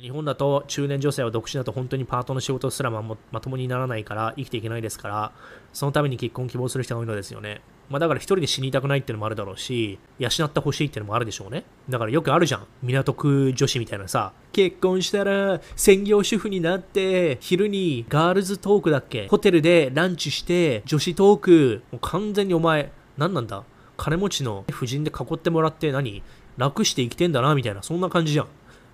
[0.00, 5.32] 日本だと中年女性は独身だと本当にパートの仕事すらままともにならないから生きていけないですから、
[5.72, 7.62] そのために結婚希望する人が多いのですよね。
[7.90, 11.64] まあだから一人で死にたくないっていうのもあるだろうし、養ってほしいっていうのもあるでしょうね。
[11.88, 12.66] だからよくあるじゃん。
[12.80, 23.64] 港区女子みたいなさ、結婚したら専業主婦になって、昼にガールズトークだっけホテルでランチして、女子トーク、もう完全にお前、何なんだ？
[23.96, 26.22] 金持ちの夫人で囲ってもらって何？
[26.56, 28.46] 楽して生きてんだなみたいな、そんな感じじゃん。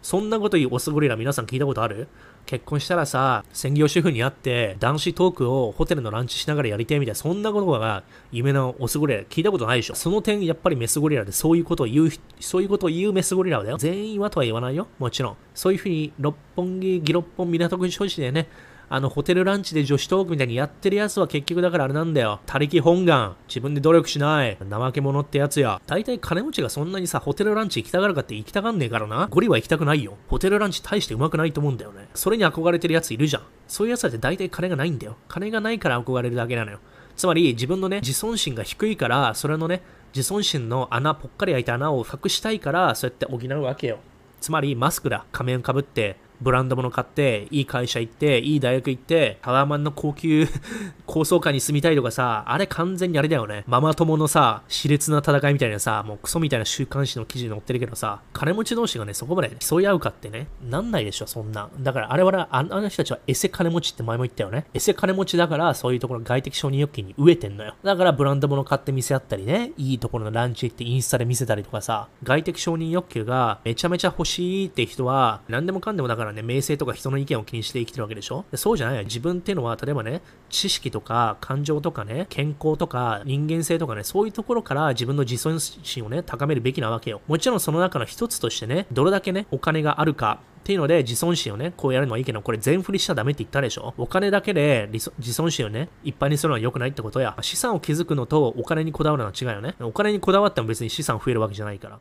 [0.04, 2.08] そんなこと言うオスゴリラ皆さん聞いたことある？
[2.44, 9.94] 結婚したらさ、専業主婦に会って、男子トークをホテルのランチしながらやりたいみたいな、そんなことが夢のオスゴリラ聞いたことないでしょ？
[9.94, 13.78] その点、やっぱりメスゴリラでそういうことを言う、そういうことを言うメスゴリラだよ。
[13.78, 14.88] 全員はとは言わないよ。
[14.98, 15.36] もちろん。
[15.54, 18.46] そういうふうに、六本木、ギロッポン、港区女子でね、
[18.88, 22.40] あの、ホテルランチで女子トークみたいにやってるやつは結局だからあれなんだよ。
[22.46, 23.36] 他力本願。
[23.48, 24.56] 自分で努力しない。
[24.58, 25.80] 怠け者ってやつや。
[25.86, 29.28] 大体金持ちがそんなにさ、ホテルランチ行きたがるかって行きたがんねえからな。
[29.30, 30.16] ゴリは行きたくないよ。
[30.28, 32.08] ホテルランチ大してうまくないと思うんだよね。
[32.14, 33.42] それに憧れてるやついるじゃん。
[33.66, 35.16] そういうやつだって大体金がないんだよ。
[35.28, 36.78] 金がないから憧れるだけなのよ。
[37.16, 39.82] つまり自分のね、自尊心が低いから、それのね、
[40.14, 43.98] 自尊心の穴、ぽっかり開いた穴を隠したいから、そうやって補うわけよ。
[44.40, 45.24] つまりマスクだ。
[45.32, 50.46] 仮面かぶって、ブランド物買って、いい会社行って、いい大学行って、タワーマンの高級
[51.06, 53.64] 高層階に住みたいとかさ、あれ完全にあれだよね。
[53.66, 61.70] ママ友のさ、熾烈な戦いみたいなさ、もうクソみたいな週刊誌の記事に載ってるけどさ、金持ち同士がね、そこまで競い合うかってね、なんないでしょ、そんな。
[61.80, 64.66] だからあれは、あの人たちはエセ金持ちって前も言ったよね。
[64.74, 67.74] エセ金持ちだから、そういうところ外的承認欲求に飢えてんのよ。
[67.82, 78.44] だからブランド物買って見せ合ったりね、いいところのランチ行ってインスタで見せたりとかさ、外的承認欲求がめちゃめちゃ欲しいって人は、何でもかんでもだからね、名声とか人の意見を気にして生きてるわけでしょ？
[78.54, 79.04] そうじゃないよ。
[79.04, 87.20] 自分っていうのは、例えばね、知識とか感情とかね、健康とか人間性とかね、そういうところから自分の自尊心をね、高めるべきなわけよ。
[87.26, 93.92] もちろんその中の一つとしてね、どれだけね、お金があるか、っていうので、自尊心をね、こうやるのはいいけど、これ全振りしちゃダメって言ったでしょ？
[93.98, 99.74] お金だけで自尊心をね、いっぱいにするのは良くないってことや、資産を築くのとお金にこだわるのは違うよね。
[99.80, 102.00] お金にこだわっても別に資産増えるわけじゃないから。